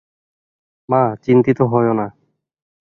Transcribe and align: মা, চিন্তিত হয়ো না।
মা, 0.89 1.01
চিন্তিত 1.23 1.59
হয়ো 1.71 1.93
না। 1.93 2.07